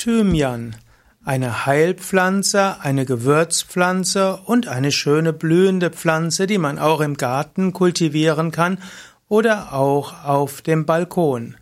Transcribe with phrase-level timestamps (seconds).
[0.00, 0.76] Thymian,
[1.26, 8.50] eine Heilpflanze, eine Gewürzpflanze und eine schöne blühende Pflanze, die man auch im Garten kultivieren
[8.50, 8.78] kann
[9.28, 11.56] oder auch auf dem Balkon.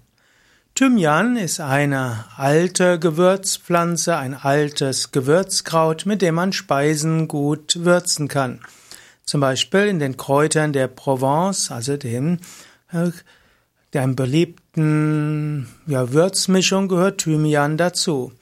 [0.76, 8.60] Thymian ist eine alte Gewürzpflanze, ein altes Gewürzkraut, mit dem man Speisen gut würzen kann.
[9.24, 12.38] Zum Beispiel in den Kräutern der Provence, also dem,
[13.98, 18.32] äh, der beliebten ja, Würzmischung gehört Thymian dazu.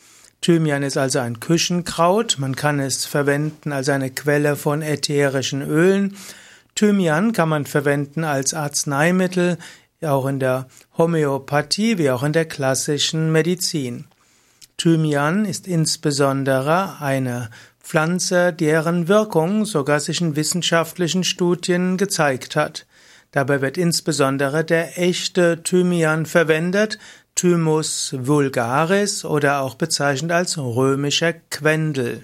[0.40, 6.16] Thymian ist also ein Küchenkraut, man kann es verwenden als eine Quelle von ätherischen Ölen.
[6.74, 9.56] Thymian kann man verwenden als Arzneimittel
[10.02, 14.04] auch in der Homöopathie wie auch in der klassischen Medizin.
[14.76, 17.48] Thymian ist insbesondere eine
[17.82, 22.84] Pflanze, deren Wirkung sogar sich in wissenschaftlichen Studien gezeigt hat.
[23.36, 26.98] Dabei wird insbesondere der echte Thymian verwendet,
[27.34, 32.22] Thymus vulgaris oder auch bezeichnet als römischer Quendel.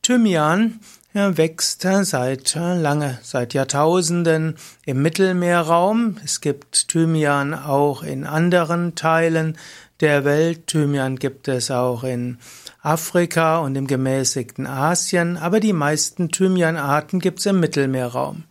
[0.00, 0.78] Thymian
[1.12, 4.54] wächst seit lange, seit Jahrtausenden
[4.86, 6.18] im Mittelmeerraum.
[6.22, 9.58] Es gibt Thymian auch in anderen Teilen
[9.98, 10.68] der Welt.
[10.68, 12.38] Thymian gibt es auch in
[12.80, 18.44] Afrika und im gemäßigten Asien, aber die meisten Thymianarten gibt es im Mittelmeerraum.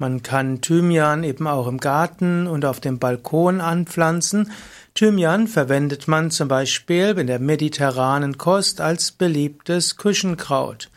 [0.00, 4.52] Man kann Thymian eben auch im Garten und auf dem Balkon anpflanzen.
[4.94, 10.88] Thymian verwendet man zum Beispiel in der mediterranen Kost als beliebtes Küchenkraut.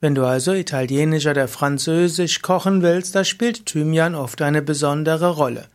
[0.00, 5.66] Wenn du also italienisch oder französisch kochen willst, da spielt Thymian oft eine besondere Rolle.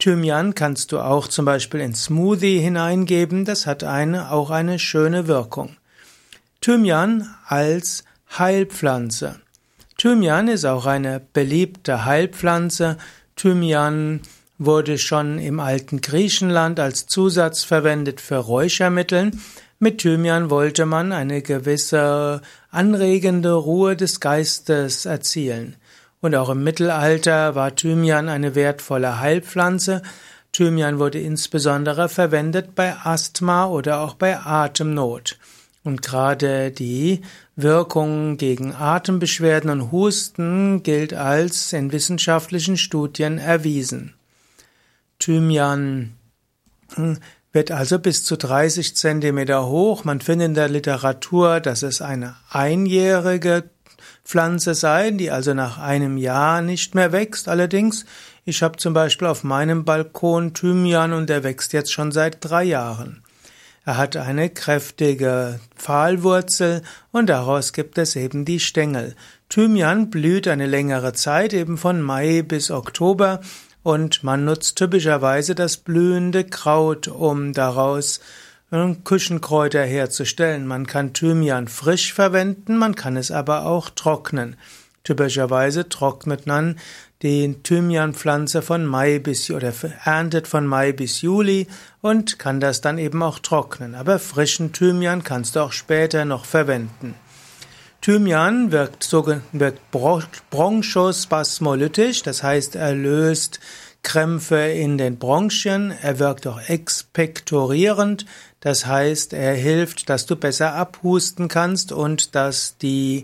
[0.00, 5.28] Thymian kannst du auch zum Beispiel in Smoothie hineingeben, das hat eine, auch eine schöne
[5.28, 5.76] Wirkung.
[6.60, 8.02] Thymian als
[8.36, 9.36] Heilpflanze.
[9.98, 12.98] Thymian ist auch eine beliebte Heilpflanze.
[13.34, 14.20] Thymian
[14.58, 19.40] wurde schon im alten Griechenland als Zusatz verwendet für Räuchermitteln.
[19.78, 25.76] Mit Thymian wollte man eine gewisse anregende Ruhe des Geistes erzielen.
[26.20, 30.02] Und auch im Mittelalter war Thymian eine wertvolle Heilpflanze.
[30.52, 35.38] Thymian wurde insbesondere verwendet bei Asthma oder auch bei Atemnot.
[35.86, 37.20] Und gerade die
[37.54, 44.14] Wirkung gegen Atembeschwerden und Husten gilt als in wissenschaftlichen Studien erwiesen.
[45.20, 46.16] Thymian
[46.94, 47.18] hm,
[47.52, 50.02] wird also bis zu 30 Zentimeter hoch.
[50.02, 53.70] Man findet in der Literatur, dass es eine einjährige
[54.24, 57.48] Pflanze sei, die also nach einem Jahr nicht mehr wächst.
[57.48, 58.06] Allerdings,
[58.44, 62.64] ich habe zum Beispiel auf meinem Balkon Thymian und der wächst jetzt schon seit drei
[62.64, 63.22] Jahren.
[63.86, 66.82] Er hat eine kräftige Pfahlwurzel
[67.12, 69.14] und daraus gibt es eben die Stängel.
[69.48, 73.40] Thymian blüht eine längere Zeit, eben von Mai bis Oktober
[73.84, 78.18] und man nutzt typischerweise das blühende Kraut, um daraus
[78.72, 80.66] äh, Küchenkräuter herzustellen.
[80.66, 84.56] Man kann Thymian frisch verwenden, man kann es aber auch trocknen.
[85.06, 86.80] Typischerweise trocknet man
[87.22, 89.72] die Thymianpflanze von Mai bis oder
[90.04, 91.68] erntet von Mai bis Juli
[92.00, 93.94] und kann das dann eben auch trocknen.
[93.94, 97.14] Aber frischen Thymian kannst du auch später noch verwenden.
[98.00, 99.92] Thymian wirkt, so, wirkt
[100.50, 103.60] bronchospasmolytisch, das heißt, er löst
[104.02, 108.26] Krämpfe in den Bronchien, er wirkt auch expektorierend,
[108.58, 113.22] das heißt, er hilft, dass du besser abhusten kannst und dass die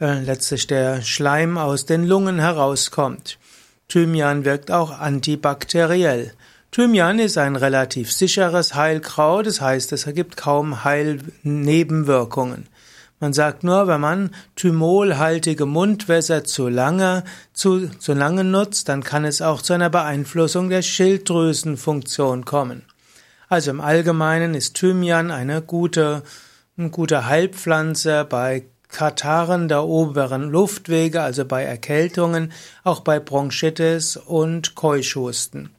[0.00, 3.38] äh, letztlich der Schleim aus den Lungen herauskommt.
[3.88, 6.32] Thymian wirkt auch antibakteriell.
[6.70, 12.66] Thymian ist ein relativ sicheres Heilkraut, das heißt, es ergibt kaum Heilnebenwirkungen.
[13.18, 17.24] Man sagt nur, wenn man thymolhaltige Mundwässer zu lange,
[17.54, 22.82] zu, zu lange nutzt, dann kann es auch zu einer Beeinflussung der Schilddrüsenfunktion kommen.
[23.48, 26.24] Also im Allgemeinen ist Thymian eine gute,
[26.76, 32.52] eine gute Heilpflanze bei Kataren der oberen Luftwege, also bei Erkältungen,
[32.84, 35.70] auch bei Bronchitis und Keuschhusten.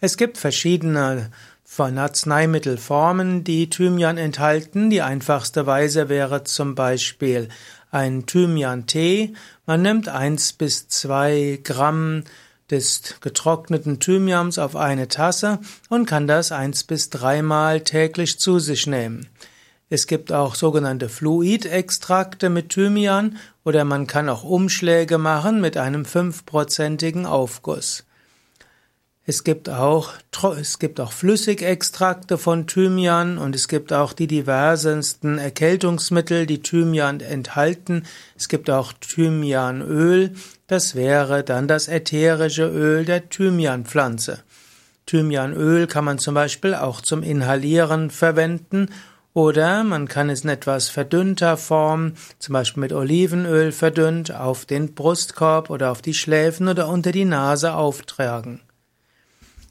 [0.00, 1.30] Es gibt verschiedene
[1.64, 4.90] von Arzneimittelformen, die Thymian enthalten.
[4.90, 7.48] Die einfachste Weise wäre zum Beispiel
[7.90, 9.34] ein Thymian-Tee.
[9.66, 12.24] Man nimmt eins bis zwei Gramm
[12.70, 15.58] des getrockneten Thymians auf eine Tasse
[15.88, 19.28] und kann das eins bis dreimal täglich zu sich nehmen.
[19.92, 26.04] Es gibt auch sogenannte Fluidextrakte mit Thymian oder man kann auch Umschläge machen mit einem
[26.04, 28.04] fünfprozentigen Aufguss.
[29.26, 30.12] Es gibt auch,
[30.58, 37.18] es gibt auch Flüssigextrakte von Thymian und es gibt auch die diversesten Erkältungsmittel, die Thymian
[37.18, 38.04] enthalten.
[38.36, 40.34] Es gibt auch Thymianöl.
[40.68, 44.38] Das wäre dann das ätherische Öl der Thymianpflanze.
[45.06, 48.88] Thymianöl kann man zum Beispiel auch zum Inhalieren verwenden
[49.32, 54.94] Oder man kann es in etwas verdünnter Form, zum Beispiel mit Olivenöl verdünnt, auf den
[54.94, 58.60] Brustkorb oder auf die Schläfen oder unter die Nase auftragen.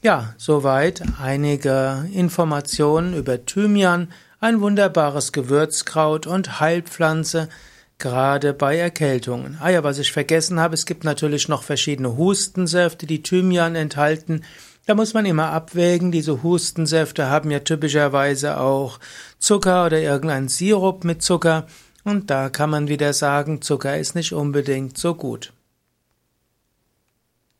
[0.02, 4.08] Ja, soweit einige Informationen über Thymian,
[4.40, 7.50] ein wunderbares Gewürzkraut und Heilpflanze,
[7.98, 9.58] gerade bei Erkältungen.
[9.60, 14.42] Ah ja, was ich vergessen habe, es gibt natürlich noch verschiedene Hustensäfte, die Thymian enthalten.
[14.90, 18.98] Da muss man immer abwägen, diese Hustensäfte haben ja typischerweise auch
[19.38, 21.68] Zucker oder irgendein Sirup mit Zucker
[22.02, 25.52] und da kann man wieder sagen, Zucker ist nicht unbedingt so gut.